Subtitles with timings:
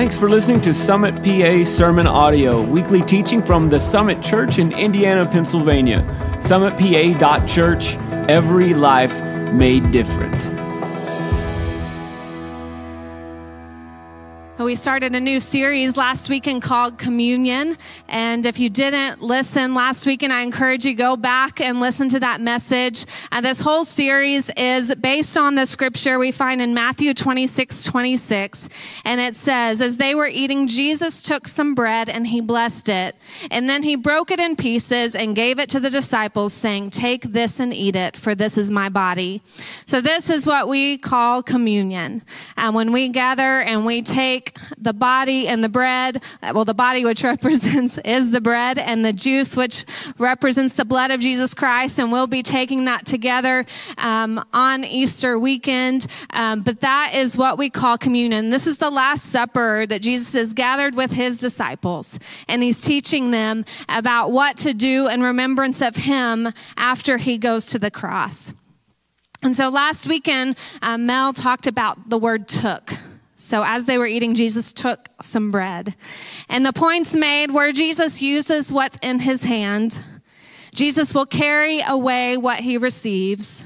[0.00, 4.72] Thanks for listening to Summit PA Sermon Audio, weekly teaching from the Summit Church in
[4.72, 6.00] Indiana, Pennsylvania.
[6.38, 7.96] SummitPA.church,
[8.26, 9.12] every life
[9.52, 10.49] made different.
[14.60, 17.78] We started a new series last weekend called Communion.
[18.08, 22.20] And if you didn't listen last weekend, I encourage you go back and listen to
[22.20, 23.06] that message.
[23.32, 28.68] And this whole series is based on the scripture we find in Matthew 26, 26.
[29.06, 33.16] And it says, As they were eating, Jesus took some bread and he blessed it.
[33.50, 37.22] And then he broke it in pieces and gave it to the disciples, saying, Take
[37.22, 39.40] this and eat it, for this is my body.
[39.86, 42.20] So this is what we call communion.
[42.58, 46.22] And when we gather and we take the body and the bread.
[46.42, 49.84] Well, the body, which represents is the bread, and the juice, which
[50.18, 51.98] represents the blood of Jesus Christ.
[51.98, 53.66] And we'll be taking that together
[53.98, 56.06] um, on Easter weekend.
[56.30, 58.50] Um, but that is what we call communion.
[58.50, 63.30] This is the Last Supper that Jesus has gathered with his disciples, and he's teaching
[63.30, 68.52] them about what to do in remembrance of him after he goes to the cross.
[69.42, 72.92] And so last weekend, uh, Mel talked about the word took.
[73.40, 75.94] So as they were eating, Jesus took some bread.
[76.50, 80.04] And the points made where Jesus uses what's in his hand.
[80.74, 83.64] Jesus will carry away what he receives.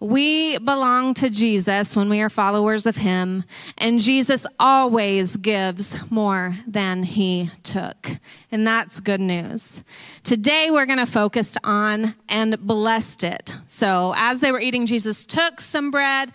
[0.00, 3.44] We belong to Jesus when we are followers of him,
[3.78, 8.18] and Jesus always gives more than he took.
[8.50, 9.84] And that's good news.
[10.24, 13.54] Today we're going to focus on and blessed it.
[13.68, 16.32] So as they were eating, Jesus took some bread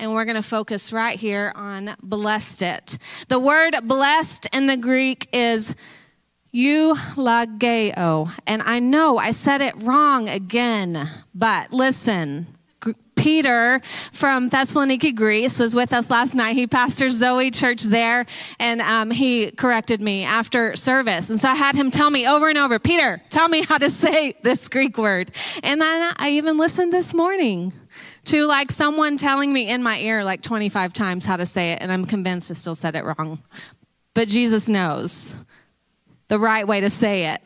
[0.00, 2.98] and we're going to focus right here on blessed it.
[3.28, 5.74] The word blessed in the Greek is
[6.52, 8.30] eulogeo.
[8.46, 12.46] And I know I said it wrong again, but listen.
[13.16, 16.56] Peter from Thessaloniki, Greece, was with us last night.
[16.56, 18.24] He pastors Zoe Church there,
[18.58, 21.28] and um, he corrected me after service.
[21.28, 23.90] And so I had him tell me over and over, Peter, tell me how to
[23.90, 25.32] say this Greek word.
[25.62, 27.74] And then I even listened this morning
[28.26, 31.80] to like someone telling me in my ear like 25 times how to say it,
[31.80, 33.42] and I'm convinced I still said it wrong.
[34.14, 35.36] But Jesus knows
[36.28, 37.42] the right way to say it.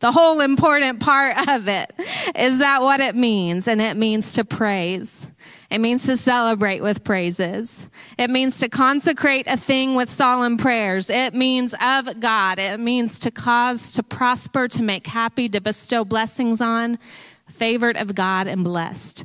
[0.00, 1.90] The whole important part of it
[2.36, 5.30] is that what it means, and it means to praise.
[5.70, 7.88] It means to celebrate with praises.
[8.18, 11.08] It means to consecrate a thing with solemn prayers.
[11.08, 12.58] It means of God.
[12.58, 16.98] It means to cause, to prosper, to make happy, to bestow blessings on,
[17.48, 19.24] favored of God and blessed.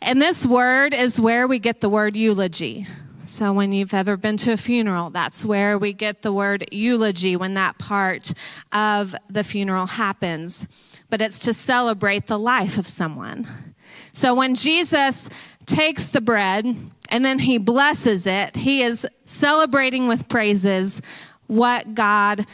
[0.00, 2.86] And this word is where we get the word eulogy.
[3.24, 7.36] So, when you've ever been to a funeral, that's where we get the word eulogy
[7.36, 8.32] when that part
[8.72, 10.66] of the funeral happens.
[11.10, 13.74] But it's to celebrate the life of someone.
[14.14, 15.28] So, when Jesus
[15.66, 16.64] takes the bread
[17.10, 21.02] and then he blesses it, he is celebrating with praises
[21.48, 22.46] what God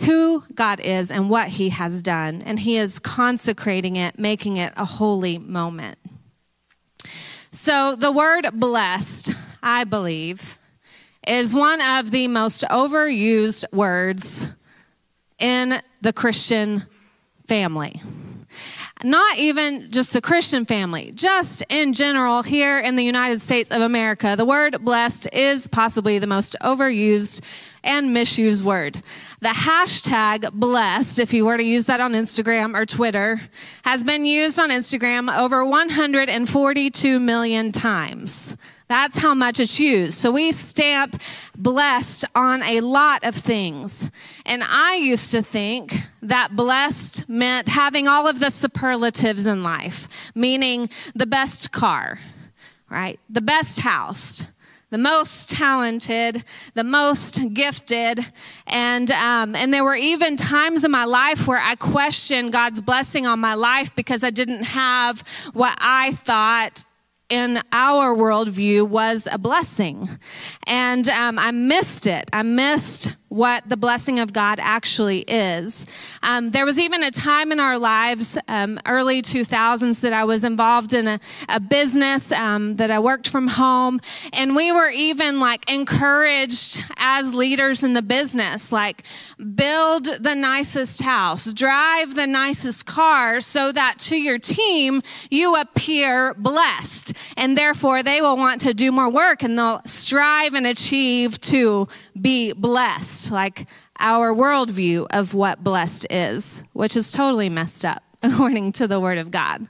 [0.00, 4.72] who God is and what he has done, and he is consecrating it, making it
[4.76, 5.98] a holy moment.
[7.50, 9.32] So, the word blessed,
[9.62, 10.58] I believe,
[11.26, 14.48] is one of the most overused words
[15.38, 16.84] in the Christian
[17.46, 18.02] family.
[19.04, 23.80] Not even just the Christian family, just in general here in the United States of
[23.80, 27.40] America, the word blessed is possibly the most overused
[27.84, 29.00] and misused word.
[29.40, 33.40] The hashtag blessed, if you were to use that on Instagram or Twitter,
[33.84, 38.56] has been used on Instagram over 142 million times.
[38.88, 40.14] That's how much it's used.
[40.14, 41.20] So we stamp
[41.56, 44.10] blessed on a lot of things.
[44.46, 50.08] And I used to think that blessed meant having all of the superlatives in life,
[50.34, 52.18] meaning the best car,
[52.88, 53.20] right?
[53.28, 54.44] The best house,
[54.88, 58.24] the most talented, the most gifted.
[58.66, 63.26] And, um, and there were even times in my life where I questioned God's blessing
[63.26, 65.22] on my life because I didn't have
[65.52, 66.84] what I thought
[67.28, 70.08] in our worldview was a blessing.
[70.66, 72.28] And um, I missed it.
[72.32, 75.86] I missed what the blessing of God actually is.
[76.22, 80.44] Um, there was even a time in our lives, um, early 2000s, that I was
[80.44, 84.00] involved in a, a business um, that I worked from home.
[84.32, 89.02] And we were even like encouraged as leaders in the business, like
[89.54, 96.34] build the nicest house, drive the nicest car so that to your team you appear
[96.34, 97.12] blessed.
[97.36, 101.88] And therefore they will want to do more work and they'll strive and achieve to
[102.20, 103.66] be blessed, like
[103.98, 109.18] our worldview of what blessed is, which is totally messed up according to the Word
[109.18, 109.68] of God.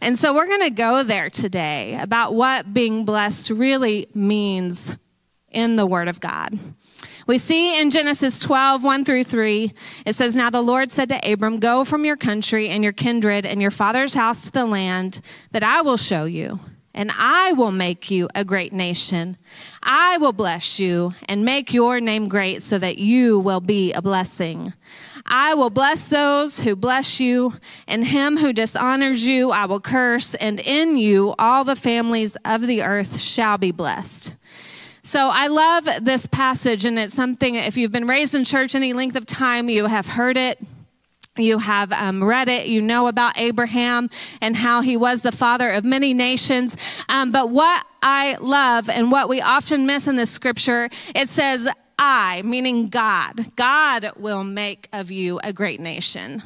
[0.00, 4.96] And so we're going to go there today about what being blessed really means
[5.50, 6.58] in the Word of God.
[7.26, 9.72] We see in Genesis 12, 1 through 3,
[10.06, 13.46] it says, Now the Lord said to Abram, Go from your country and your kindred
[13.46, 15.20] and your father's house to the land
[15.52, 16.58] that I will show you,
[16.94, 19.36] and I will make you a great nation.
[19.82, 24.02] I will bless you and make your name great so that you will be a
[24.02, 24.72] blessing.
[25.26, 27.54] I will bless those who bless you,
[27.86, 32.66] and him who dishonors you I will curse, and in you all the families of
[32.66, 34.34] the earth shall be blessed.
[35.04, 38.92] So I love this passage, and it's something, if you've been raised in church any
[38.92, 40.58] length of time, you have heard it.
[41.36, 42.66] You have um, read it.
[42.66, 44.10] You know about Abraham
[44.42, 46.76] and how he was the father of many nations.
[47.08, 51.68] Um, but what I love and what we often miss in this scripture, it says,
[51.98, 56.42] I, meaning God, God will make of you a great nation.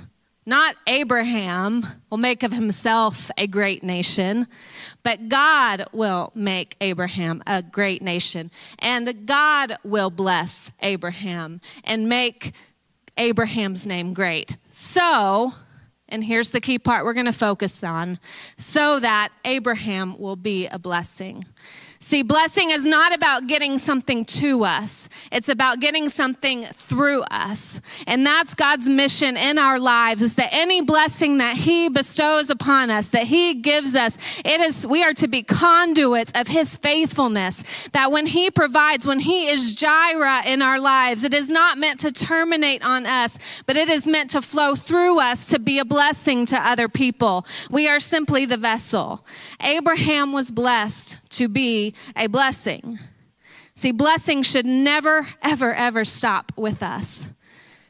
[0.49, 4.47] Not Abraham will make of himself a great nation,
[5.03, 8.53] but God will make Abraham a great nation.
[8.79, 12.53] And God will bless Abraham and make
[13.17, 14.57] Abraham's name great.
[14.71, 15.55] So,
[16.09, 18.19] and here's the key part we're going to focus on
[18.59, 21.45] so that Abraham will be a blessing.
[22.07, 25.09] See, blessing is not about getting something to us.
[25.33, 27.81] It's about getting something through us.
[28.07, 32.91] And that's God's mission in our lives is that any blessing that he bestows upon
[32.91, 37.65] us, that he gives us, it is, we are to be conduits of his faithfulness.
[37.91, 41.99] That when he provides, when he is Jireh in our lives, it is not meant
[42.01, 43.37] to terminate on us,
[43.67, 47.45] but it is meant to flow through us to be a blessing to other people.
[47.69, 49.27] We are simply the vessel.
[49.61, 52.99] Abraham was blessed to be a blessing.
[53.75, 57.29] See, blessing should never, ever, ever stop with us.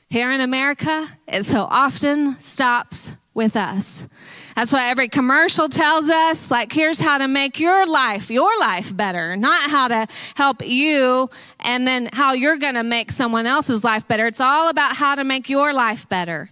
[0.09, 4.09] Here in America, it so often stops with us.
[4.57, 8.97] That's why every commercial tells us, like, here's how to make your life, your life
[8.97, 11.29] better, not how to help you
[11.61, 14.27] and then how you're going to make someone else's life better.
[14.27, 16.51] It's all about how to make your life better.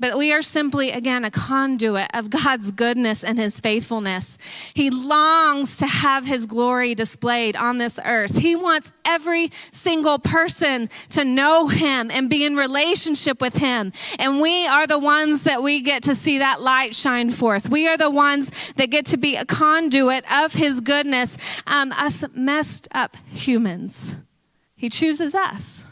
[0.00, 4.38] But we are simply, again, a conduit of God's goodness and his faithfulness.
[4.72, 8.38] He longs to have his glory displayed on this earth.
[8.38, 13.92] He wants every single person to know him and be in relationship with him.
[14.18, 17.68] And we are the ones that we get to see that light shine forth.
[17.68, 21.36] We are the ones that get to be a conduit of his goodness,
[21.66, 24.16] um, us messed up humans.
[24.76, 25.86] He chooses us.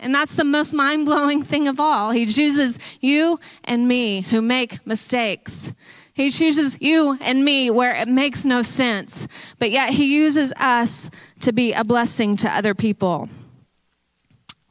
[0.00, 2.10] And that's the most mind blowing thing of all.
[2.10, 5.74] He chooses you and me who make mistakes.
[6.14, 11.10] He chooses you and me where it makes no sense, but yet He uses us
[11.40, 13.28] to be a blessing to other people.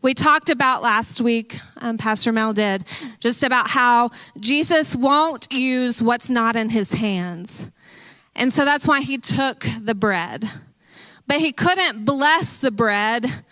[0.02, 2.86] We talked about last week, um, Pastor Mel did,
[3.20, 7.70] just about how Jesus won't use what's not in His hands.
[8.36, 10.50] And so that's why He took the bread.
[11.28, 13.44] But He couldn't bless the bread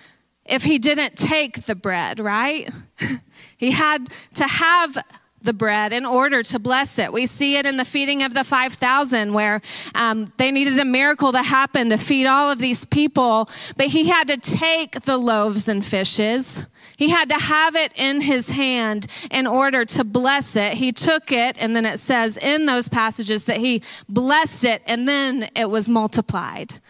[0.47, 2.69] if he didn't take the bread, right?
[3.57, 4.97] he had to have
[5.41, 7.13] the bread in order to bless it.
[7.13, 9.61] We see it in the feeding of the 5,000 where
[9.95, 14.09] um, they needed a miracle to happen to feed all of these people, but he
[14.09, 16.65] had to take the loaves and fishes.
[16.97, 20.73] He had to have it in his hand in order to bless it.
[20.73, 25.07] He took it, and then it says in those passages that he blessed it, and
[25.07, 26.81] then it was multiplied.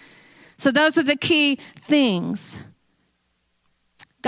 [0.55, 2.61] So, those are the key things.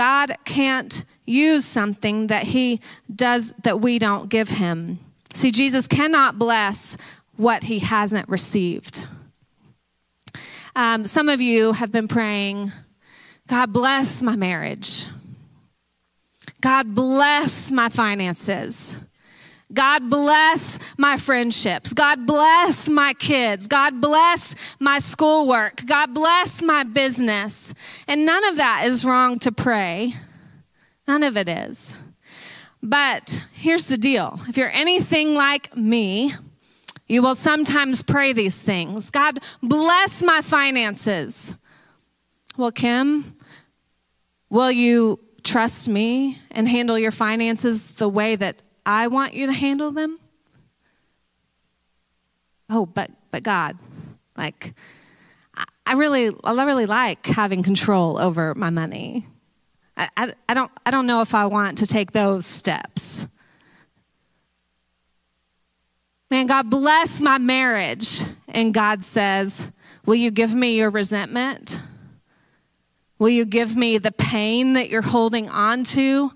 [0.00, 2.80] God can't use something that he
[3.14, 4.98] does that we don't give him.
[5.34, 6.96] See, Jesus cannot bless
[7.36, 9.06] what he hasn't received.
[10.74, 12.72] Um, some of you have been praying,
[13.46, 15.06] God bless my marriage.
[16.62, 18.96] God bless my finances.
[19.72, 21.92] God bless my friendships.
[21.92, 23.66] God bless my kids.
[23.66, 25.86] God bless my schoolwork.
[25.86, 27.72] God bless my business.
[28.08, 30.14] And none of that is wrong to pray.
[31.06, 31.96] None of it is.
[32.82, 36.34] But here's the deal if you're anything like me,
[37.06, 41.54] you will sometimes pray these things God, bless my finances.
[42.56, 43.36] Well, Kim,
[44.48, 49.52] will you trust me and handle your finances the way that I want you to
[49.52, 50.18] handle them.
[52.68, 53.78] Oh, but but God,
[54.36, 54.74] like
[55.86, 59.26] I really I really like having control over my money.
[59.96, 63.28] I, I, I don't I don't know if I want to take those steps.
[66.30, 68.22] Man, God bless my marriage.
[68.48, 69.70] And God says,
[70.04, 71.80] Will you give me your resentment?
[73.20, 76.32] Will you give me the pain that you're holding on to?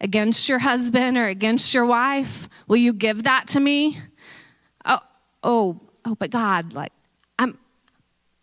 [0.00, 2.48] Against your husband or against your wife?
[2.66, 3.98] Will you give that to me?
[4.84, 4.98] Oh,
[5.42, 6.92] oh, oh, but God, like,
[7.38, 7.58] I'm,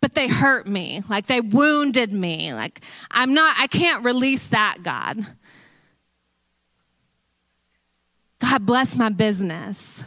[0.00, 2.54] but they hurt me, like they wounded me.
[2.54, 5.26] Like I'm not, I can't release that, God.
[8.40, 10.04] God bless my business.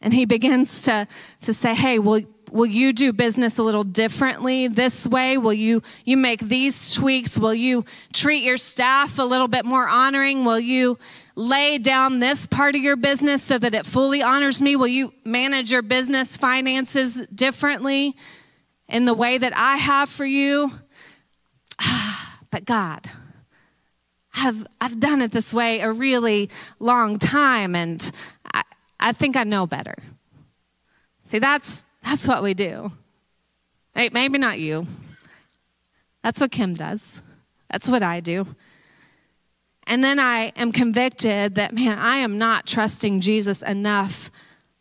[0.00, 1.08] And he begins to,
[1.40, 5.38] to say, Hey, will, will you do business a little differently this way?
[5.38, 7.38] Will you, you make these tweaks?
[7.38, 10.44] Will you treat your staff a little bit more honoring?
[10.44, 10.98] Will you
[11.34, 14.76] lay down this part of your business so that it fully honors me?
[14.76, 18.16] Will you manage your business finances differently
[18.88, 20.70] in the way that I have for you?
[22.50, 23.10] but God,
[24.34, 28.10] I've, I've done it this way a really long time, and
[28.52, 28.62] I,
[29.00, 29.96] I think I know better.
[31.22, 32.92] See, that's, that's what we do.
[33.94, 34.86] Maybe not you.
[36.22, 37.20] That's what Kim does.
[37.68, 38.46] That's what I do.
[39.88, 44.30] And then I am convicted that, man, I am not trusting Jesus enough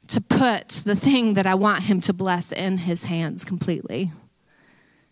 [0.07, 4.11] to put the thing that I want him to bless in his hands completely.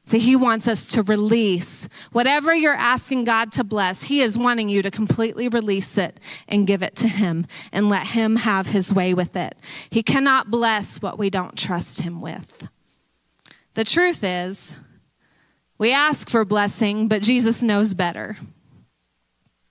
[0.06, 4.04] See, he wants us to release whatever you're asking God to bless.
[4.04, 8.08] He is wanting you to completely release it and give it to him and let
[8.08, 9.56] him have his way with it.
[9.90, 12.68] He cannot bless what we don't trust him with.
[13.76, 14.76] The truth is,
[15.78, 18.38] we ask for blessing, but Jesus knows better.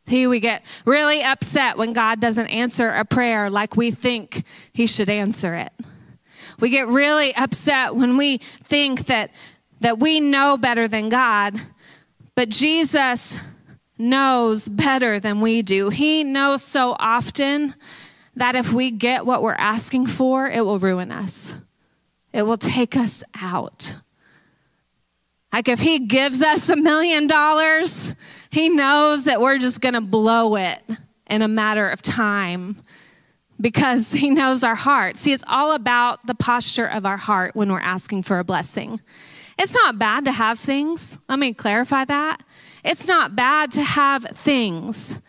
[0.09, 4.87] See, we get really upset when God doesn't answer a prayer like we think he
[4.87, 5.73] should answer it.
[6.59, 9.31] We get really upset when we think that
[9.83, 11.61] that we know better than God,
[12.35, 13.39] but Jesus
[13.99, 15.91] knows better than we do.
[15.91, 17.75] He knows so often
[18.37, 21.59] that if we get what we're asking for, it will ruin us,
[22.33, 23.97] it will take us out.
[25.53, 28.15] Like if he gives us a million dollars,
[28.51, 30.83] he knows that we're just going to blow it
[31.27, 32.77] in a matter of time
[33.61, 35.19] because he knows our heart.
[35.19, 39.01] See, it's all about the posture of our heart when we're asking for a blessing.
[39.63, 41.19] It's not bad to have things.
[41.29, 42.43] Let me clarify that.
[42.83, 45.21] It's not bad to have things.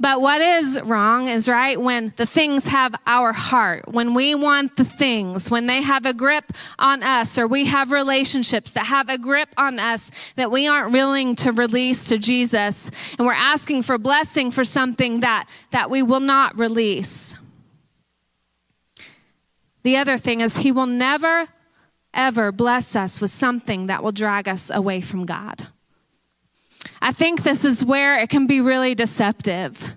[0.00, 4.76] But what is wrong is, right, when the things have our heart, when we want
[4.76, 9.10] the things, when they have a grip on us, or we have relationships that have
[9.10, 13.82] a grip on us that we aren't willing to release to Jesus, and we're asking
[13.82, 17.36] for blessing for something that, that we will not release.
[19.82, 21.48] The other thing is, He will never
[22.14, 25.68] ever bless us with something that will drag us away from God.
[27.00, 29.96] I think this is where it can be really deceptive.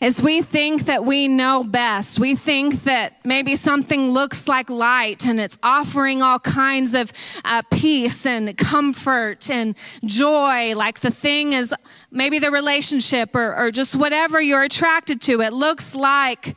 [0.00, 5.24] As we think that we know best, we think that maybe something looks like light
[5.24, 7.12] and it's offering all kinds of
[7.44, 11.72] uh, peace and comfort and joy, like the thing is
[12.10, 15.40] maybe the relationship or, or just whatever you're attracted to.
[15.40, 16.56] It looks like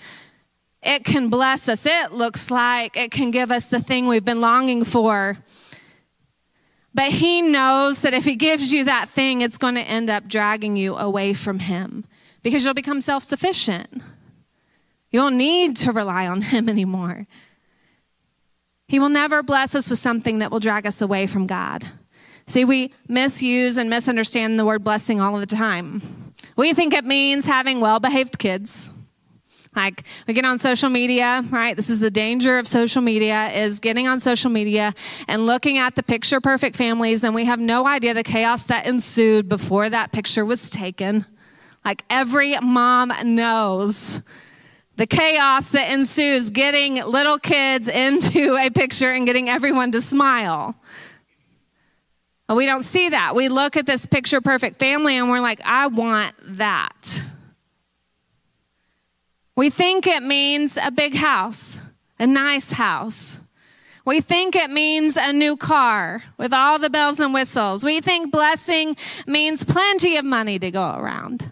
[0.85, 1.85] it can bless us.
[1.85, 5.37] It looks like it can give us the thing we've been longing for.
[6.93, 10.27] But He knows that if He gives you that thing, it's going to end up
[10.27, 12.05] dragging you away from Him
[12.43, 14.01] because you'll become self sufficient.
[15.11, 17.25] You don't need to rely on Him anymore.
[18.87, 21.89] He will never bless us with something that will drag us away from God.
[22.47, 26.33] See, we misuse and misunderstand the word blessing all of the time.
[26.55, 28.91] We think it means having well behaved kids.
[29.75, 31.75] Like we get on social media, right?
[31.75, 34.93] This is the danger of social media is getting on social media
[35.27, 38.85] and looking at the picture perfect families and we have no idea the chaos that
[38.85, 41.25] ensued before that picture was taken.
[41.83, 44.21] Like every mom knows
[44.95, 50.75] the chaos that ensues getting little kids into a picture and getting everyone to smile.
[52.47, 53.35] We don't see that.
[53.35, 57.23] We look at this picture perfect family and we're like, I want that.
[59.55, 61.79] We think it means a big house,
[62.19, 63.39] a nice house.
[64.03, 67.83] We think it means a new car with all the bells and whistles.
[67.83, 71.49] We think blessing means plenty of money to go around.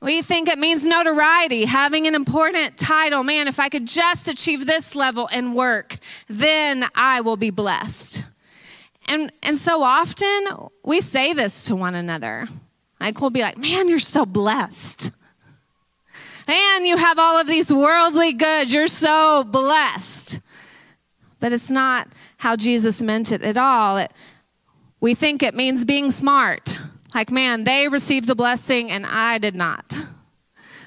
[0.00, 3.22] We think it means notoriety, having an important title.
[3.22, 5.96] Man, if I could just achieve this level and work,
[6.28, 8.24] then I will be blessed.
[9.06, 10.46] And, and so often
[10.84, 12.48] we say this to one another.
[13.00, 15.10] Like, we'll be like, man, you're so blessed
[16.46, 18.72] and you have all of these worldly goods.
[18.72, 20.40] You're so blessed.
[21.40, 22.08] But it's not
[22.38, 23.98] how Jesus meant it at all.
[23.98, 24.12] It,
[25.00, 26.78] we think it means being smart.
[27.14, 29.96] Like, man, they received the blessing and I did not.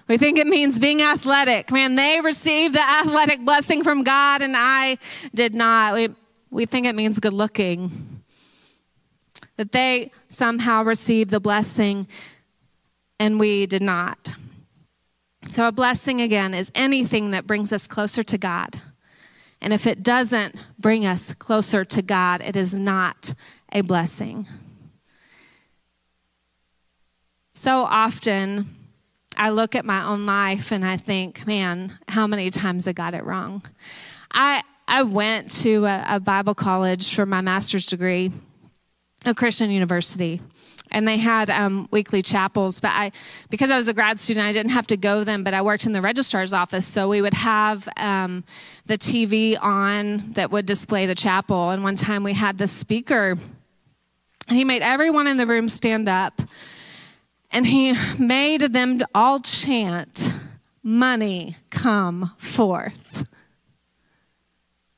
[0.08, 1.72] We think it means being athletic.
[1.72, 4.98] Man, they received the athletic blessing from God and I
[5.34, 5.94] did not.
[5.94, 6.10] We,
[6.50, 8.24] we think it means good looking.
[9.58, 12.08] That they somehow received the blessing
[13.20, 14.34] and we did not.
[15.50, 18.82] So, a blessing again is anything that brings us closer to God.
[19.62, 23.34] And if it doesn't bring us closer to God, it is not
[23.72, 24.48] a blessing.
[27.54, 28.68] So often,
[29.36, 33.16] I look at my own life and I think, man, how many times I got
[33.16, 33.64] it wrong.
[34.32, 38.32] I, I went to a, a Bible college for my master's degree,
[39.26, 40.40] a Christian university
[40.92, 43.12] and they had um, weekly chapels but i
[43.50, 45.86] because i was a grad student i didn't have to go them but i worked
[45.86, 46.88] in the registrar's office.
[46.88, 48.44] So we would have um,
[48.86, 51.70] the tv on that would display the chapel.
[51.70, 53.38] And one time we had the speaker
[54.48, 56.42] and he made everyone in the room stand up.
[57.52, 60.34] And he made them all chant
[60.84, 63.30] money come forth.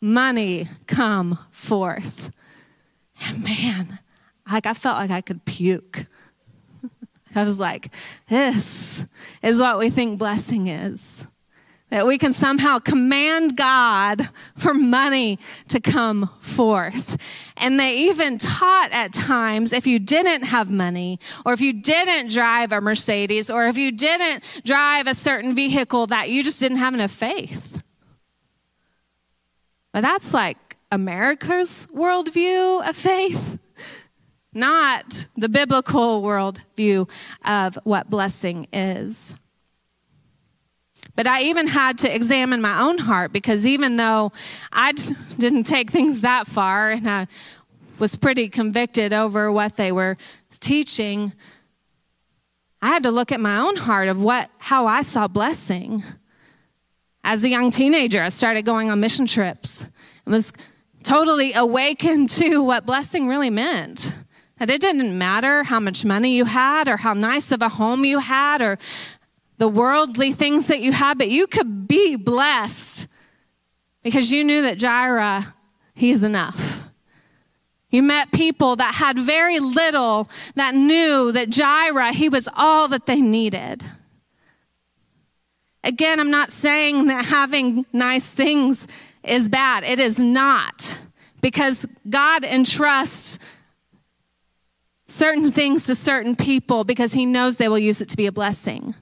[0.02, 2.32] Money come forth.
[3.22, 4.00] And man,
[4.52, 6.06] like I felt like I could puke.
[7.36, 7.94] I was like,
[8.30, 9.06] this
[9.44, 11.28] is what we think blessing is.
[11.90, 15.40] That we can somehow command God for money
[15.70, 17.18] to come forth.
[17.58, 22.32] And they even taught at times if you didn't have money, or if you didn't
[22.32, 26.78] drive a Mercedes, or if you didn't drive a certain vehicle, that you just didn't
[26.78, 27.82] have enough faith.
[29.92, 33.60] But that's like America's worldview of faith,
[34.60, 37.10] not the biblical worldview
[37.46, 39.36] of what blessing is.
[41.16, 44.32] But I even had to examine my own heart because even though
[44.72, 44.94] I
[45.38, 47.28] didn't take things that far and I
[47.98, 50.16] was pretty convicted over what they were
[50.60, 51.34] teaching,
[52.82, 56.04] I had to look at my own heart of what how I saw blessing.
[57.24, 59.84] As a young teenager, I started going on mission trips
[60.26, 60.54] and was
[61.04, 64.14] totally awakened to what blessing really meant.
[64.60, 68.06] That it didn't matter how much money you had or how nice of a home
[68.06, 68.78] you had or
[69.58, 73.08] the worldly things that you had, but you could be blessed
[74.04, 75.54] because you knew that Jireh,
[75.94, 76.84] he is enough.
[77.90, 83.06] You met people that had very little that knew that Jireh, he was all that
[83.06, 83.86] they needed.
[85.84, 88.88] Again, I'm not saying that having nice things
[89.24, 89.84] is bad.
[89.84, 91.00] It is not.
[91.42, 93.40] Because God entrusts
[95.10, 98.32] certain things to certain people because He knows they will use it to be a
[98.32, 98.94] blessing.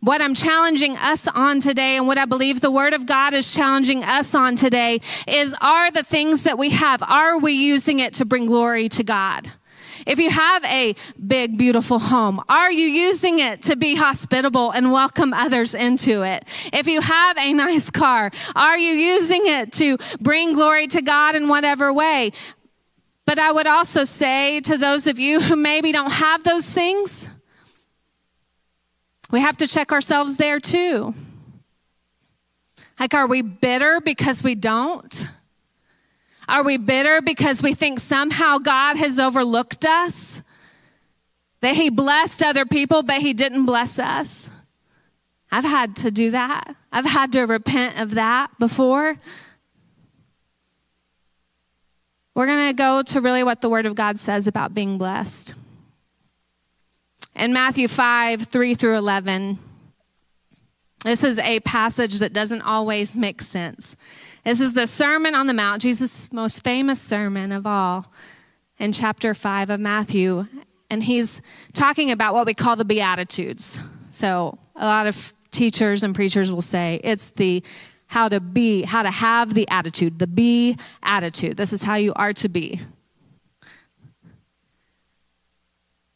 [0.00, 3.54] What I'm challenging us on today, and what I believe the Word of God is
[3.54, 8.14] challenging us on today, is are the things that we have, are we using it
[8.14, 9.52] to bring glory to God?
[10.04, 14.90] If you have a big, beautiful home, are you using it to be hospitable and
[14.90, 16.48] welcome others into it?
[16.72, 21.36] If you have a nice car, are you using it to bring glory to God
[21.36, 22.32] in whatever way?
[23.26, 27.30] But I would also say to those of you who maybe don't have those things,
[29.30, 31.14] we have to check ourselves there too.
[33.00, 35.26] Like, are we bitter because we don't?
[36.48, 40.42] Are we bitter because we think somehow God has overlooked us?
[41.60, 44.50] That He blessed other people, but He didn't bless us?
[45.50, 46.74] I've had to do that.
[46.90, 49.16] I've had to repent of that before.
[52.34, 55.54] We're going to go to really what the Word of God says about being blessed.
[57.36, 59.58] In Matthew 5 3 through 11,
[61.04, 63.96] this is a passage that doesn't always make sense.
[64.44, 68.12] This is the Sermon on the Mount, Jesus' most famous sermon of all,
[68.78, 70.46] in chapter 5 of Matthew.
[70.90, 71.42] And he's
[71.74, 73.80] talking about what we call the Beatitudes.
[74.10, 77.62] So, a lot of teachers and preachers will say it's the
[78.12, 81.56] how to be, how to have the attitude, the be attitude.
[81.56, 82.78] This is how you are to be.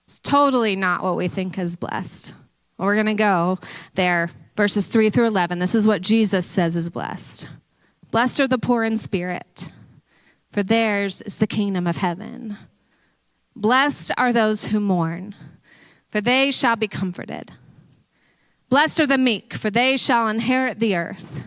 [0.04, 2.34] It's totally not what we think is blessed.
[2.76, 3.58] We're going to go
[3.94, 4.28] there,
[4.58, 5.58] verses 3 through 11.
[5.58, 7.48] This is what Jesus says is blessed.
[8.10, 9.70] Blessed are the poor in spirit,
[10.52, 12.58] for theirs is the kingdom of heaven.
[13.56, 15.34] Blessed are those who mourn,
[16.10, 17.52] for they shall be comforted.
[18.68, 21.46] Blessed are the meek, for they shall inherit the earth.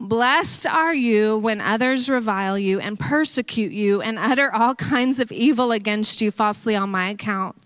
[0.00, 5.30] Blessed are you when others revile you and persecute you and utter all kinds of
[5.30, 7.56] evil against you falsely on my account.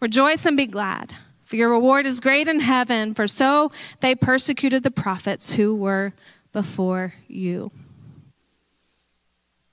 [0.00, 1.14] Rejoice and be glad,
[1.44, 6.12] for your reward is great in heaven, for so they persecuted the prophets who were
[6.52, 7.70] before you.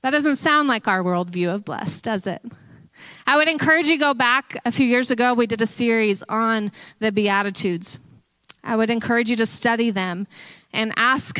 [0.01, 2.41] That doesn't sound like our worldview of blessed, does it?
[3.27, 5.33] I would encourage you to go back a few years ago.
[5.33, 7.99] We did a series on the Beatitudes.
[8.63, 10.27] I would encourage you to study them
[10.73, 11.39] and ask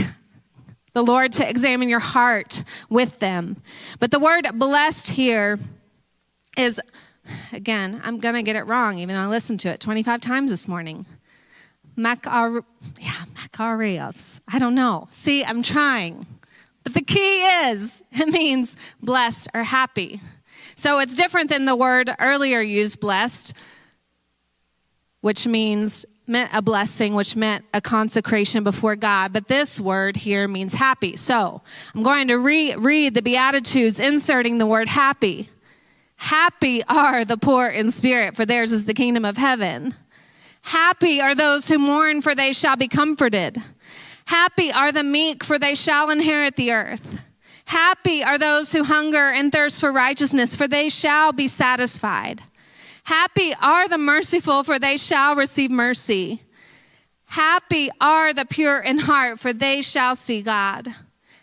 [0.99, 3.55] the Lord to examine your heart with them.
[3.99, 5.57] But the word blessed here
[6.57, 6.81] is,
[7.53, 10.51] again, I'm going to get it wrong, even though I listened to it 25 times
[10.51, 11.05] this morning.
[11.95, 12.65] Makar,
[12.99, 14.41] yeah, Makarios.
[14.45, 15.07] I don't know.
[15.09, 16.25] See, I'm trying.
[16.83, 20.19] But the key is it means blessed or happy.
[20.75, 23.53] So it's different than the word earlier used, blessed,
[25.21, 29.33] which means meant a blessing, which meant a consecration before God.
[29.33, 31.17] But this word here means happy.
[31.17, 31.61] So
[31.93, 35.49] I'm going to re- read the Beatitudes, inserting the word happy.
[36.17, 39.95] Happy are the poor in spirit, for theirs is the kingdom of heaven.
[40.61, 43.57] Happy are those who mourn, for they shall be comforted.
[44.25, 47.21] Happy are the meek, for they shall inherit the earth.
[47.65, 52.43] Happy are those who hunger and thirst for righteousness, for they shall be satisfied.
[53.09, 56.43] Happy are the merciful, for they shall receive mercy.
[57.25, 60.93] Happy are the pure in heart, for they shall see God.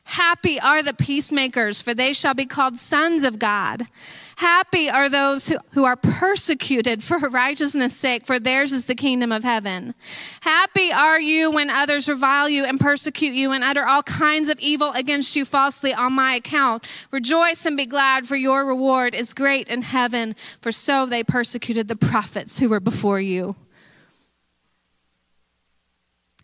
[0.04, 3.88] Happy are the peacemakers, for they shall be called sons of God.
[4.36, 9.32] Happy are those who, who are persecuted for righteousness' sake, for theirs is the kingdom
[9.32, 9.94] of heaven.
[10.42, 14.60] Happy are you when others revile you and persecute you and utter all kinds of
[14.60, 16.86] evil against you falsely on my account.
[17.10, 21.88] Rejoice and be glad, for your reward is great in heaven, for so they persecuted
[21.88, 23.56] the prophets who were before you.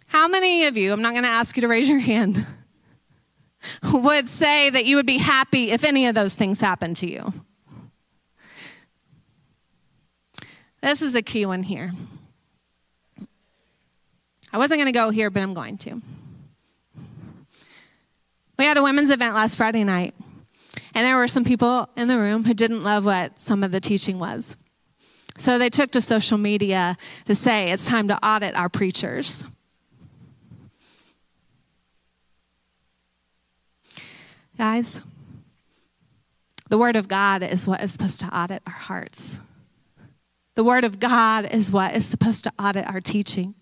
[0.07, 2.47] How many of you, I'm not going to ask you to raise your hand,
[3.93, 7.31] would say that you would be happy if any of those things happened to you?
[10.83, 11.93] This is a key one here.
[14.53, 16.03] I wasn't going to go here, but I'm going to.
[18.59, 20.15] We had a women's event last Friday night,
[20.93, 23.79] and there were some people in the room who didn't love what some of the
[23.79, 24.57] teaching was.
[25.39, 29.47] So they took to social media to say it's time to audit our preachers.
[34.59, 35.01] Guys,
[36.69, 39.41] the Word of God is what is supposed to audit our hearts.
[40.55, 43.55] The Word of God is what is supposed to audit our teaching.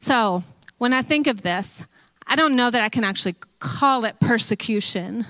[0.00, 0.42] So,
[0.78, 1.86] when I think of this,
[2.26, 5.26] I don't know that I can actually call it persecution,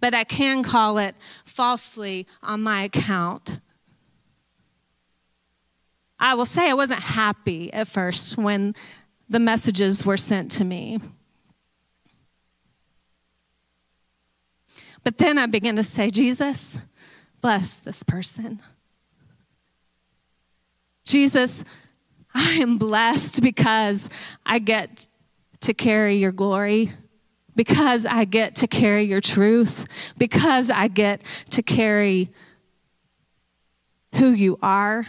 [0.00, 3.60] but I can call it falsely on my account.
[6.18, 8.74] I will say I wasn't happy at first when
[9.28, 10.98] the messages were sent to me.
[15.04, 16.80] But then I began to say, Jesus,
[17.40, 18.60] bless this person.
[21.04, 21.64] Jesus,
[22.34, 24.10] I am blessed because
[24.44, 25.08] I get
[25.60, 26.92] to carry your glory,
[27.56, 29.86] because I get to carry your truth,
[30.18, 32.30] because I get to carry
[34.16, 35.06] who you are.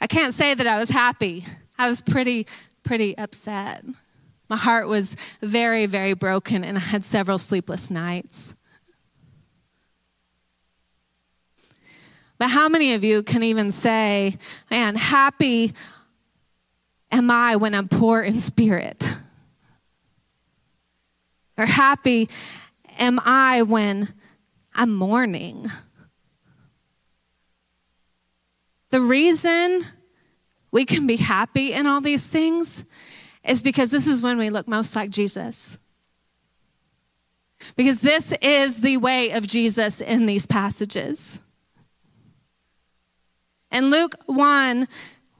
[0.00, 1.44] I can't say that I was happy.
[1.78, 2.46] I was pretty,
[2.82, 3.84] pretty upset.
[4.48, 8.54] My heart was very, very broken, and I had several sleepless nights.
[12.38, 14.38] But how many of you can even say,
[14.70, 15.72] man, happy
[17.10, 19.08] am I when I'm poor in spirit?
[21.56, 22.28] Or happy
[22.98, 24.12] am I when
[24.74, 25.70] I'm mourning?
[28.90, 29.84] The reason
[30.70, 32.84] we can be happy in all these things
[33.44, 35.78] is because this is when we look most like Jesus.
[37.76, 41.40] Because this is the way of Jesus in these passages.
[43.76, 44.88] In Luke 1,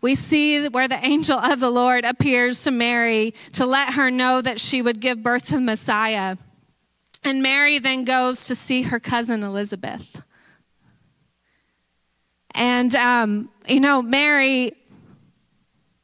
[0.03, 4.43] we see where the angel of the Lord appears to Mary to let her know
[4.43, 6.37] that she would give birth to the Messiah.
[7.25, 10.23] And Mary then goes to see her cousin Elizabeth.
[12.55, 14.73] And, um, you know, Mary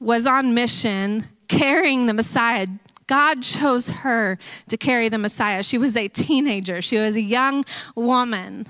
[0.01, 2.67] was on mission carrying the Messiah.
[3.09, 5.63] God chose her to carry the Messiah.
[5.63, 8.67] She was a teenager, she was a young woman.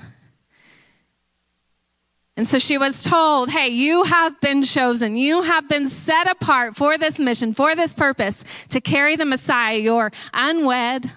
[2.37, 5.17] And so she was told, hey, you have been chosen.
[5.17, 9.77] You have been set apart for this mission, for this purpose, to carry the Messiah.
[9.77, 11.11] You're unwed,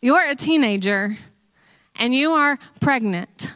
[0.00, 1.16] you're a teenager,
[1.94, 3.52] and you are pregnant.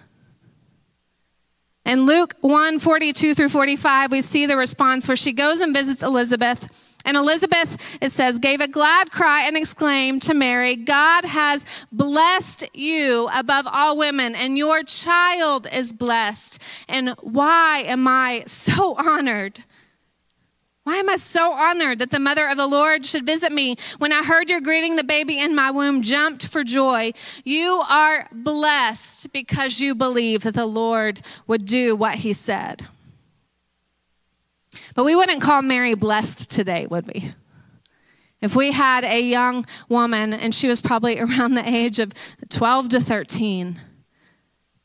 [1.85, 6.03] In Luke 1 42 through 45, we see the response where she goes and visits
[6.03, 6.69] Elizabeth.
[7.05, 12.65] And Elizabeth, it says, gave a glad cry and exclaimed to Mary, God has blessed
[12.75, 16.61] you above all women, and your child is blessed.
[16.89, 19.65] And why am I so honored
[20.85, 23.77] Why am I so honored that the mother of the Lord should visit me?
[23.97, 27.13] When I heard your greeting, the baby in my womb jumped for joy.
[27.43, 32.87] You are blessed because you believe that the Lord would do what he said.
[34.95, 37.35] But we wouldn't call Mary blessed today, would we?
[38.41, 42.13] If we had a young woman and she was probably around the age of
[42.49, 43.81] 12 to 13,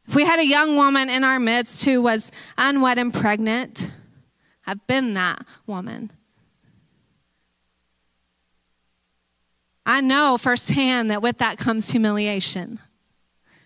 [0.07, 3.91] if we had a young woman in our midst who was unwed and pregnant,
[4.65, 6.11] I've been that woman.
[9.85, 12.79] I know firsthand that with that comes humiliation.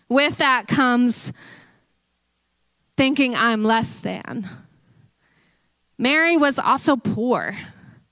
[0.10, 1.32] With that comes
[2.98, 4.50] thinking I'm less than.
[6.04, 7.56] Mary was also poor.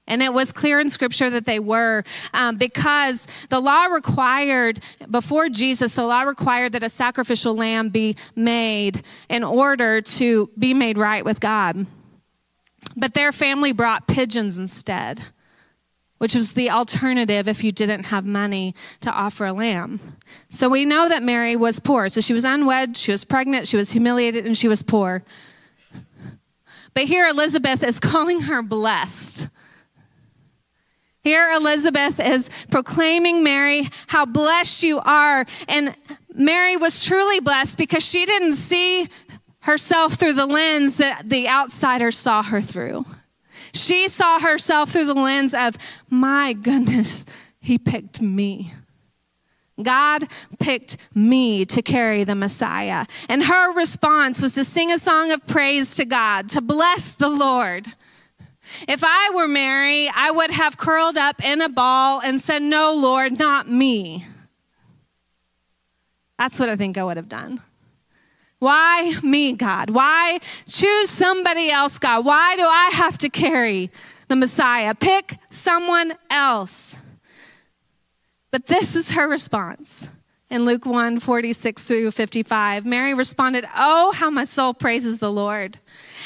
[0.07, 5.49] And it was clear in scripture that they were um, because the law required, before
[5.49, 10.97] Jesus, the law required that a sacrificial lamb be made in order to be made
[10.97, 11.85] right with God.
[12.95, 15.23] But their family brought pigeons instead,
[16.17, 20.17] which was the alternative if you didn't have money to offer a lamb.
[20.49, 22.07] So we know that Mary was poor.
[22.07, 25.23] So she was unwed, she was pregnant, she was humiliated, and she was poor.
[26.93, 29.49] But here Elizabeth is calling her blessed.
[31.23, 35.45] Here, Elizabeth is proclaiming Mary how blessed you are.
[35.67, 35.95] And
[36.33, 39.07] Mary was truly blessed because she didn't see
[39.59, 43.05] herself through the lens that the outsider saw her through.
[43.73, 45.77] She saw herself through the lens of,
[46.09, 47.25] my goodness,
[47.59, 48.73] he picked me.
[49.83, 50.25] God
[50.59, 53.05] picked me to carry the Messiah.
[53.29, 57.29] And her response was to sing a song of praise to God, to bless the
[57.29, 57.87] Lord.
[58.87, 62.93] If I were Mary, I would have curled up in a ball and said, No,
[62.93, 64.25] Lord, not me.
[66.37, 67.61] That's what I think I would have done.
[68.59, 69.89] Why me, God?
[69.89, 72.25] Why choose somebody else, God?
[72.25, 73.89] Why do I have to carry
[74.27, 74.93] the Messiah?
[74.93, 76.99] Pick someone else.
[78.51, 80.09] But this is her response
[80.49, 82.85] in Luke 1 46 through 55.
[82.85, 85.79] Mary responded, Oh, how my soul praises the Lord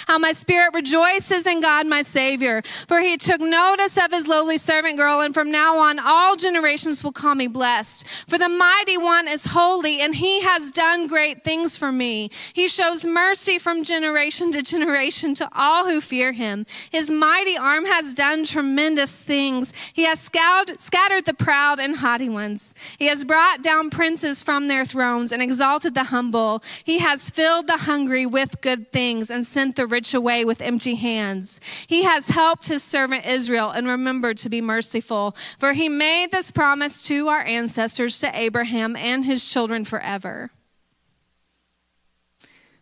[0.08, 4.58] how my spirit rejoices in God my Savior, for he took notice of his lowly
[4.58, 8.06] servant girl, and from now on all generations will call me blessed.
[8.28, 12.30] For the mighty one is holy, and he has done great things for me.
[12.54, 16.66] He shows mercy from generation to generation to all who fear him.
[16.90, 19.74] His mighty arm has done tremendous things.
[19.94, 22.74] He has scattered, scattered the proud and haughty ones.
[22.98, 26.64] He has brought down princes from their thrones and exalted the humble.
[26.84, 30.96] He has filled the hungry with good things and sent the rich away with empty
[30.96, 31.60] hands.
[31.88, 36.52] He has helped his servant Israel and remembered to be merciful, for he made this
[36.52, 40.50] promise to our ancestors, to Abraham and his children forever.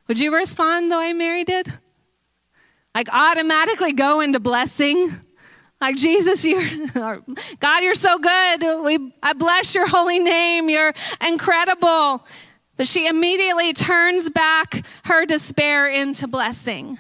[0.08, 1.72] Would you respond the way Mary did?
[2.94, 5.12] Like automatically go into blessing?
[5.82, 6.64] Like Jesus, you're
[7.60, 8.84] God, you're so good.
[8.84, 10.70] We I bless your holy name.
[10.70, 10.94] You're
[11.26, 12.26] incredible.
[12.84, 17.00] But she immediately turns back her despair into blessing.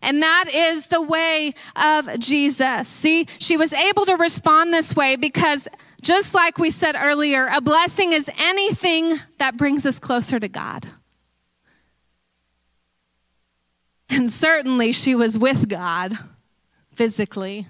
[0.00, 2.86] And that is the way of Jesus.
[2.86, 5.66] See, she was able to respond this way because,
[6.00, 10.86] just like we said earlier, a blessing is anything that brings us closer to God.
[14.08, 16.16] And certainly she was with God
[16.92, 17.66] physically.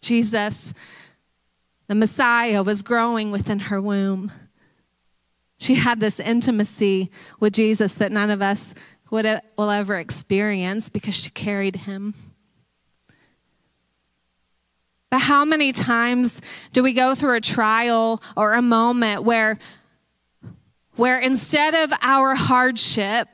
[0.00, 0.72] Jesus,
[1.88, 4.30] the Messiah, was growing within her womb.
[5.58, 8.74] She had this intimacy with Jesus that none of us
[9.10, 12.14] would, will ever experience because she carried him.
[15.10, 16.42] But how many times
[16.72, 19.56] do we go through a trial or a moment where,
[20.96, 23.28] where instead of our hardship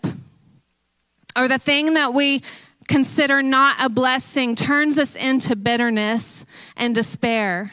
[1.36, 2.42] or the thing that we
[2.88, 6.44] consider not a blessing turns us into bitterness
[6.76, 7.72] and despair?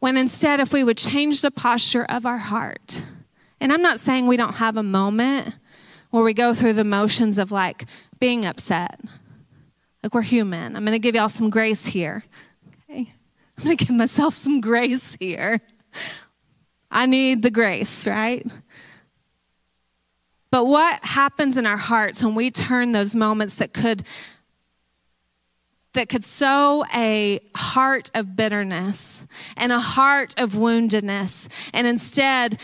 [0.00, 3.02] When instead, if we would change the posture of our heart,
[3.60, 5.54] and I'm not saying we don't have a moment
[6.10, 7.84] where we go through the motions of like
[8.20, 9.00] being upset.
[10.02, 10.76] Like we're human.
[10.76, 12.24] I'm to give y'all some grace here.
[12.88, 13.12] Okay?
[13.58, 15.60] I'm to give myself some grace here.
[16.90, 18.46] I need the grace, right?
[20.50, 24.02] But what happens in our hearts when we turn those moments that could
[25.98, 31.48] that could sow a heart of bitterness and a heart of woundedness.
[31.72, 32.60] And instead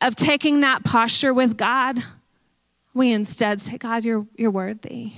[0.00, 2.04] of taking that posture with God,
[2.94, 5.14] we instead say, God, you're, you're worthy.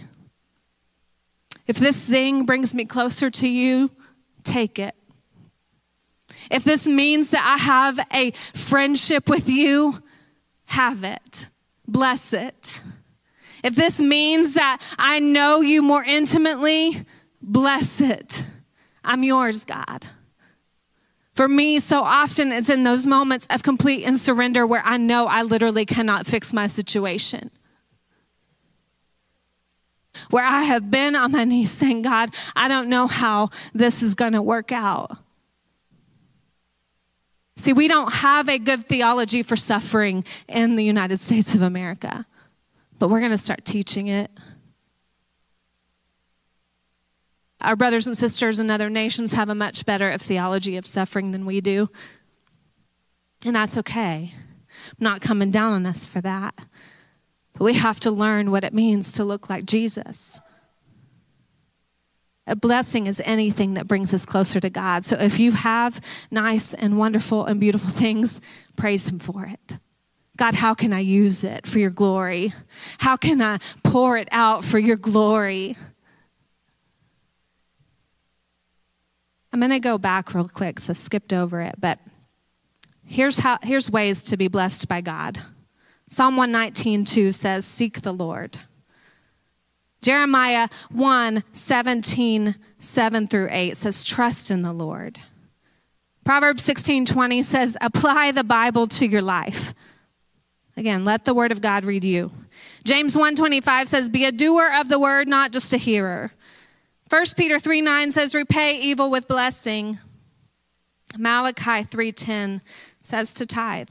[1.67, 3.91] If this thing brings me closer to you,
[4.43, 4.95] take it.
[6.51, 10.03] If this means that I have a friendship with you,
[10.65, 11.49] have it.
[11.87, 12.81] Bless it.
[13.63, 17.05] If this means that I know you more intimately,
[17.45, 18.45] bless it.
[19.05, 20.07] I'm yours, God.
[21.35, 25.27] For me, so often it's in those moments of complete and surrender where I know
[25.27, 27.51] I literally cannot fix my situation.
[30.31, 34.15] Where I have been on my knees saying, God, I don't know how this is
[34.15, 35.19] going to work out.
[37.57, 42.27] See, we don't have a good theology for suffering in the United States of America,
[42.99, 44.31] but we're going to start teaching it.
[47.65, 51.47] Our brothers and sisters in other nations have a much better theology of suffering than
[51.47, 51.89] we do.
[53.47, 54.35] And that's okay.
[54.35, 56.55] I'm not coming down on us for that.
[57.55, 60.41] But we have to learn what it means to look like Jesus.
[62.47, 65.07] A blessing is anything that brings us closer to God.
[65.07, 68.43] So if you have nice and wonderful and beautiful things,
[68.77, 69.79] praise Him for it.
[70.37, 72.53] God, how can I use it for your glory?
[72.99, 75.77] How can I pour it out for your glory?
[79.55, 82.01] I'm going to go back real quick, so I skipped over it, but
[83.05, 85.43] here's how here's ways to be blessed by God.
[86.11, 88.59] Psalm 119:2 says, "Seek the Lord."
[90.03, 95.21] Jeremiah 1 17, 7 through 8 says, Trust in the Lord.
[96.25, 99.73] Proverbs 16 20 says, Apply the Bible to your life.
[100.77, 102.33] Again, let the word of God read you.
[102.83, 106.33] James 1:25 says, Be a doer of the word, not just a hearer.
[107.11, 109.99] 1 Peter 3 9 says, Repay evil with blessing.
[111.19, 112.61] Malachi 3:10
[113.03, 113.91] says to tithe,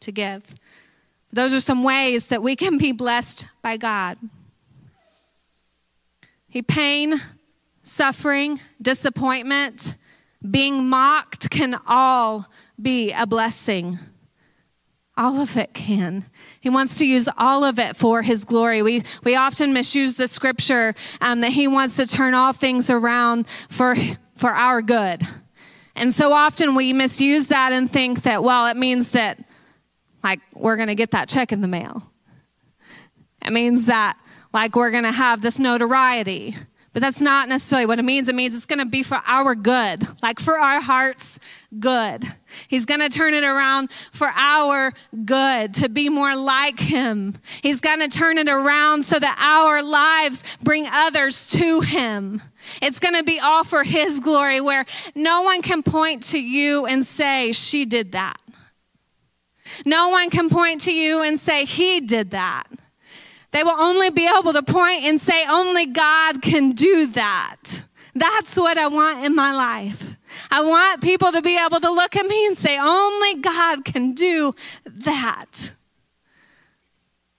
[0.00, 0.42] to give.
[1.32, 4.18] Those are some ways that we can be blessed by God.
[6.48, 7.20] He pain,
[7.82, 9.94] suffering, disappointment,
[10.48, 12.46] being mocked can all
[12.80, 13.98] be a blessing.
[15.18, 16.26] All of it can.
[16.60, 18.82] He wants to use all of it for His glory.
[18.82, 23.46] We, we often misuse the scripture um, that He wants to turn all things around
[23.68, 23.96] for,
[24.36, 25.26] for our good.
[25.96, 29.44] And so often we misuse that and think that, well, it means that,
[30.22, 32.12] like, we're going to get that check in the mail.
[33.44, 34.16] It means that,
[34.54, 36.56] like, we're going to have this notoriety.
[36.98, 38.28] But that's not necessarily what it means.
[38.28, 41.38] It means it's going to be for our good, like for our heart's
[41.78, 42.24] good.
[42.66, 44.92] He's going to turn it around for our
[45.24, 47.38] good, to be more like Him.
[47.62, 52.42] He's going to turn it around so that our lives bring others to Him.
[52.82, 54.84] It's going to be all for His glory, where
[55.14, 58.42] no one can point to you and say, She did that.
[59.86, 62.66] No one can point to you and say, He did that.
[63.50, 67.82] They will only be able to point and say, only God can do that.
[68.14, 70.16] That's what I want in my life.
[70.50, 74.12] I want people to be able to look at me and say, only God can
[74.12, 75.72] do that.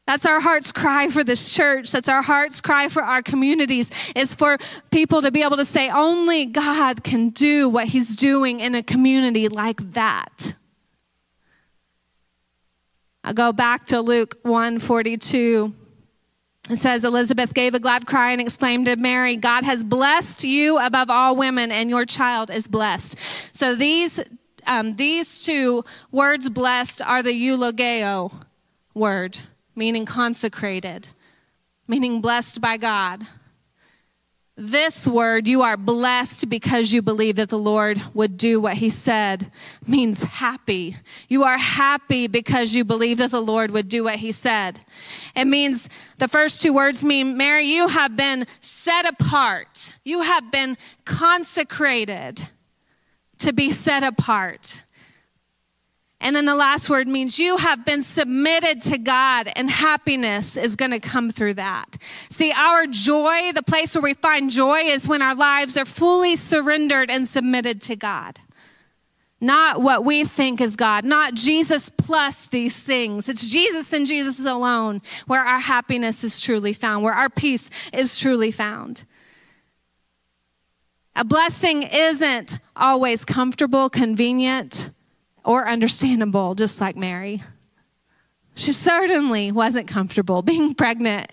[0.08, 1.91] That's our heart's cry for this church.
[1.91, 4.58] That's our heart's cry for our communities is for
[4.89, 8.82] people to be able to say, only God can do what he's doing in a
[8.82, 10.56] community like that.
[13.24, 15.76] I'll go back to Luke 142.
[16.69, 20.77] It says, Elizabeth gave a glad cry and exclaimed to Mary, God has blessed you
[20.77, 23.17] above all women, and your child is blessed.
[23.53, 24.19] So these,
[24.67, 28.32] um, these two words, blessed, are the eulogio
[28.93, 29.39] word,
[29.75, 31.08] meaning consecrated,
[31.88, 33.25] meaning blessed by God.
[34.62, 38.89] This word, you are blessed because you believe that the Lord would do what he
[38.89, 39.54] said,
[39.88, 40.98] means happy.
[41.30, 44.82] You are happy because you believe that the Lord would do what he said.
[45.34, 49.93] It means the first two words mean, Mary, you have been set apart.
[50.04, 52.50] You have been consecrated
[53.38, 54.82] to be set apart.
[56.21, 60.75] And then the last word means you have been submitted to God, and happiness is
[60.75, 61.97] going to come through that.
[62.29, 66.36] See, our joy, the place where we find joy, is when our lives are fully
[66.36, 68.41] surrendered and submitted to God.
[69.39, 73.29] Not what we think is God, not Jesus plus these things.
[73.29, 78.19] It's Jesus and Jesus alone where our happiness is truly found, where our peace is
[78.19, 79.05] truly found.
[81.15, 84.89] A blessing isn't always comfortable, convenient
[85.46, 87.42] or understandable, just like Mary.
[88.56, 91.32] She certainly wasn't comfortable being pregnant.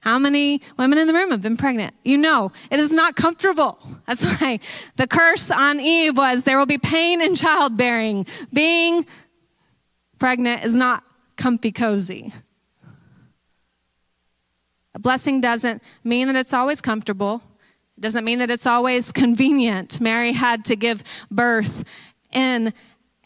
[0.00, 1.94] How many women in the room have been pregnant?
[2.04, 3.78] You know, it is not comfortable.
[4.06, 4.60] That's why
[4.96, 8.26] the curse on Eve was there will be pain in childbearing.
[8.52, 9.06] Being
[10.18, 11.02] pregnant is not
[11.36, 12.32] comfy cozy.
[14.94, 17.42] A blessing doesn't mean that it's always comfortable.
[17.96, 20.00] It doesn't mean that it's always convenient.
[20.00, 21.84] Mary had to give birth
[22.32, 22.72] in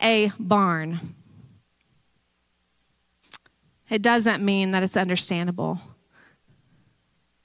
[0.03, 1.01] a barn.
[3.89, 5.79] It doesn't mean that it's understandable.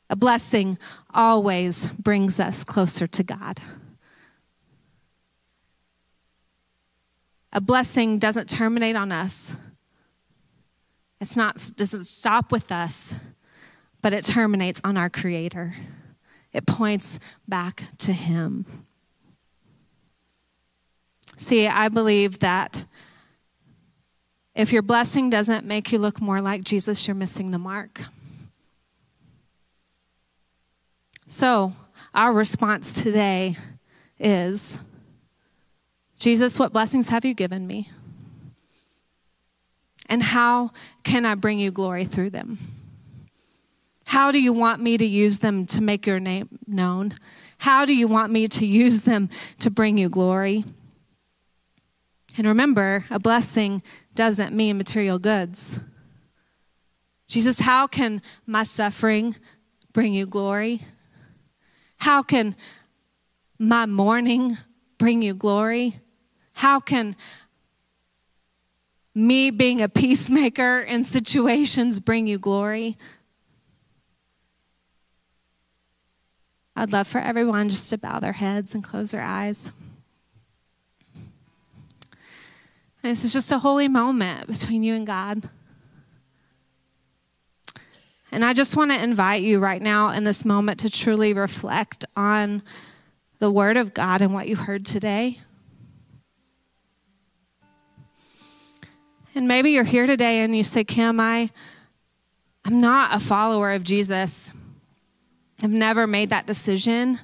[0.10, 0.78] A blessing
[1.14, 3.62] always brings us closer to God.
[7.52, 9.58] A blessing doesn't terminate on us.
[11.20, 13.16] It's not doesn't stop with us,
[14.02, 15.74] but it terminates on our creator.
[16.54, 18.87] It points back to him.
[21.38, 22.84] See, I believe that
[24.56, 28.02] if your blessing doesn't make you look more like Jesus, you're missing the mark.
[31.28, 31.74] So,
[32.16, 33.56] our response today
[34.20, 34.80] is
[36.18, 37.92] Jesus, what blessings have you given me?
[40.08, 40.72] And how
[41.04, 42.58] can I bring you glory through them?
[44.08, 47.14] How do you want me to use them to make your name known?
[47.60, 49.30] How do you want me to use them
[49.60, 50.64] to bring you glory?
[52.38, 53.82] And remember, a blessing
[54.14, 55.80] doesn't mean material goods.
[57.28, 59.36] Jesus, how can my suffering
[59.92, 60.82] bring you glory?
[61.98, 62.56] How can
[63.58, 64.58] my mourning
[65.00, 66.00] bring you glory?
[66.54, 67.16] How can
[69.16, 72.98] me being a peacemaker in situations bring you glory?
[76.76, 79.72] I'd love for everyone just to bow their heads and close their eyes.
[83.02, 85.50] This is just a holy moment between you and God.
[88.32, 92.06] And I just want to invite you right now in this moment to truly reflect
[92.16, 92.62] on
[93.40, 95.40] the Word of God and what you heard today.
[99.34, 101.52] And maybe you're here today and you say, Kim, I,
[102.66, 104.52] I'm not a follower of Jesus.
[105.64, 107.20] I've never made that decision.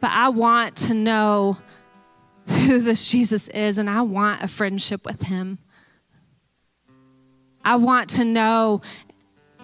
[0.00, 1.58] But I want to know
[2.46, 5.58] who this Jesus is, and I want a friendship with him.
[7.64, 8.80] I want to know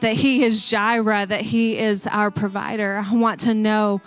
[0.01, 3.03] that He is Jireh, that He is our provider.
[3.05, 4.01] I want to know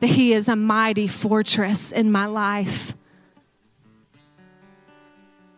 [0.00, 2.94] that He is a mighty fortress in my life.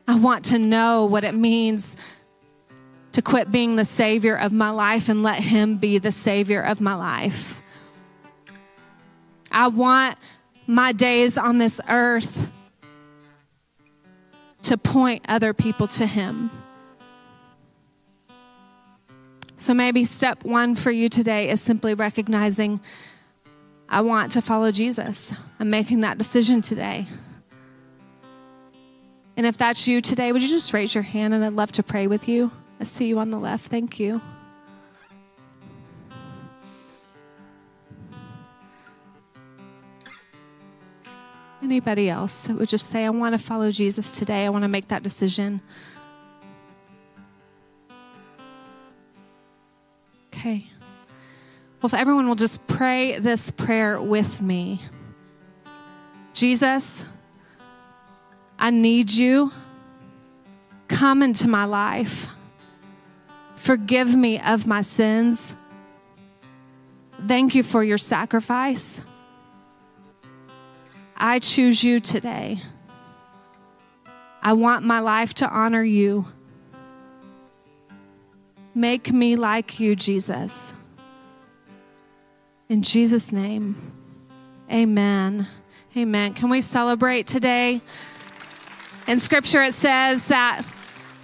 [0.08, 1.96] I want to know what it means
[3.12, 6.80] to quit being the Savior of my life and let Him be the Savior of
[6.80, 7.60] my life.
[9.50, 10.18] I want
[10.66, 12.50] my days on this earth
[14.62, 16.50] to point other people to Him.
[19.56, 22.80] So maybe step one for you today is simply recognizing
[23.88, 25.32] I want to follow Jesus.
[25.60, 27.06] I'm making that decision today.
[29.36, 31.82] And if that's you today, would you just raise your hand and I'd love to
[31.82, 32.50] pray with you?
[32.80, 33.66] I see you on the left.
[33.66, 34.20] Thank you.
[41.62, 44.44] Anybody else that would just say, I want to follow Jesus today?
[44.44, 45.62] I want to make that decision.
[50.28, 50.66] Okay.
[51.80, 54.80] Well, if everyone will just pray this prayer with me
[56.36, 57.06] Jesus,
[58.58, 59.52] I need you.
[60.86, 62.28] Come into my life.
[63.56, 65.56] Forgive me of my sins.
[67.26, 69.00] Thank you for your sacrifice.
[71.16, 72.60] I choose you today.
[74.42, 76.26] I want my life to honor you.
[78.74, 80.74] Make me like you, Jesus.
[82.68, 83.92] In Jesus' name,
[84.70, 85.48] amen.
[85.96, 86.34] Amen.
[86.34, 87.80] Can we celebrate today?
[89.06, 90.62] In scripture, it says that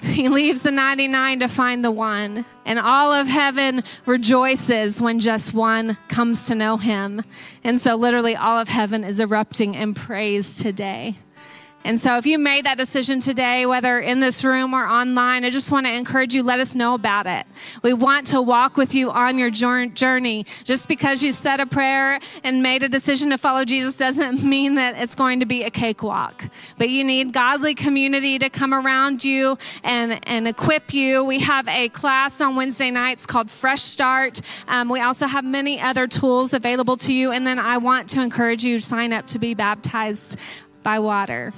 [0.04, 5.54] he leaves the 99 to find the one, and all of heaven rejoices when just
[5.54, 7.22] one comes to know him.
[7.62, 11.16] And so, literally, all of heaven is erupting in praise today.
[11.84, 15.50] And so, if you made that decision today, whether in this room or online, I
[15.50, 17.44] just want to encourage you, let us know about it.
[17.82, 20.46] We want to walk with you on your journey.
[20.64, 24.76] Just because you said a prayer and made a decision to follow Jesus doesn't mean
[24.76, 26.44] that it's going to be a cakewalk.
[26.78, 31.24] But you need godly community to come around you and, and equip you.
[31.24, 34.40] We have a class on Wednesday nights called Fresh Start.
[34.68, 37.32] Um, we also have many other tools available to you.
[37.32, 40.38] And then I want to encourage you to sign up to be baptized
[40.82, 41.52] by water.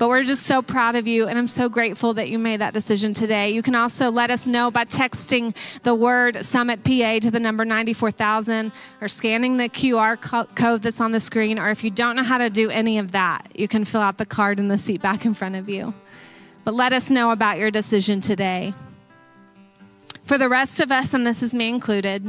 [0.00, 2.72] But we're just so proud of you, and I'm so grateful that you made that
[2.72, 3.50] decision today.
[3.50, 7.66] You can also let us know by texting the word Summit PA to the number
[7.66, 8.72] 94000
[9.02, 10.18] or scanning the QR
[10.54, 11.58] code that's on the screen.
[11.58, 14.16] Or if you don't know how to do any of that, you can fill out
[14.16, 15.92] the card in the seat back in front of you.
[16.64, 18.72] But let us know about your decision today.
[20.24, 22.24] For the rest of us, and this is me included,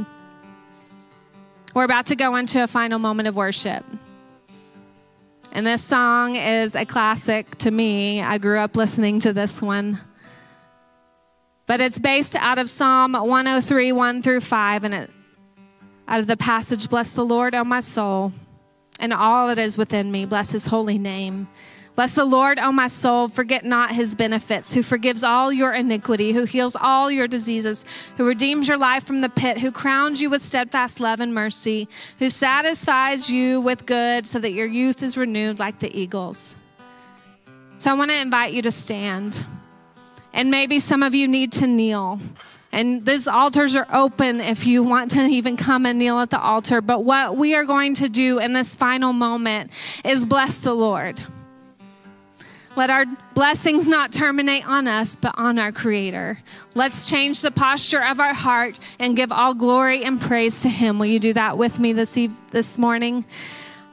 [1.74, 3.82] we're about to go into a final moment of worship.
[5.54, 8.22] And this song is a classic to me.
[8.22, 10.00] I grew up listening to this one.
[11.66, 15.10] But it's based out of Psalm 103, 1 through 5, and it,
[16.08, 18.32] out of the passage, Bless the Lord, O my soul,
[18.98, 20.24] and all that is within me.
[20.24, 21.48] Bless his holy name.
[21.94, 26.32] Bless the Lord, O my soul, forget not his benefits, who forgives all your iniquity,
[26.32, 27.84] who heals all your diseases,
[28.16, 31.88] who redeems your life from the pit, who crowns you with steadfast love and mercy,
[32.18, 36.56] who satisfies you with good so that your youth is renewed like the eagles.
[37.76, 39.44] So I want to invite you to stand.
[40.32, 42.20] And maybe some of you need to kneel.
[42.72, 46.40] And these altars are open if you want to even come and kneel at the
[46.40, 46.80] altar.
[46.80, 49.70] But what we are going to do in this final moment
[50.06, 51.22] is bless the Lord.
[52.74, 53.04] Let our
[53.34, 56.38] blessings not terminate on us, but on our Creator.
[56.74, 60.98] Let's change the posture of our heart and give all glory and praise to Him.
[60.98, 63.26] Will you do that with me this, eve- this morning?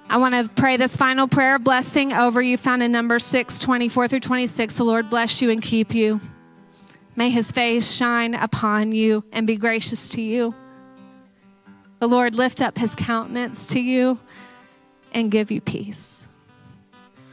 [0.10, 3.60] I want to pray this final prayer of blessing over you, found in number 6,
[3.60, 4.74] 24 through 26.
[4.76, 6.22] The Lord bless you and keep you.
[7.18, 10.56] May His face shine upon you and be gracious to you.
[12.00, 14.20] The Lord lift up His countenance to you
[15.12, 16.30] and give you peace.